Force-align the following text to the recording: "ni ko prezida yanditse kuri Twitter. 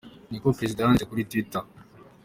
"ni 0.31 0.37
ko 0.41 0.47
prezida 0.57 0.81
yanditse 0.81 1.09
kuri 1.09 1.27
Twitter. 1.29 1.63